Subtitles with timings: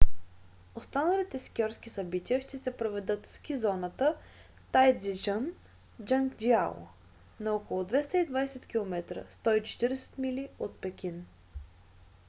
[0.75, 4.17] останалите скиорски събития ще се проведат в ски зоната
[4.71, 5.51] тайдзичън
[6.03, 6.79] джанджиаку
[7.39, 11.25] на около 220 км 140 мили от пекин